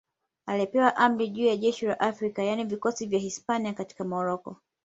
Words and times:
Alipewa 0.45 0.95
amri 0.95 1.27
juu 1.29 1.45
ya 1.45 1.57
jeshi 1.57 1.85
la 1.85 1.99
Afrika, 1.99 2.43
yaani 2.43 2.65
vikosi 2.65 3.05
vya 3.05 3.19
Hispania 3.19 3.73
katika 3.73 4.03
Moroko. 4.03 4.57